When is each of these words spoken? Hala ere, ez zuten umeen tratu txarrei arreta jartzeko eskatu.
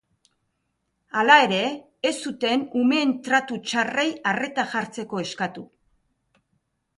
Hala 1.19 1.35
ere, 1.47 1.59
ez 2.11 2.13
zuten 2.29 2.63
umeen 2.85 3.13
tratu 3.27 3.59
txarrei 3.69 4.07
arreta 4.33 4.67
jartzeko 4.73 5.23
eskatu. 5.27 5.67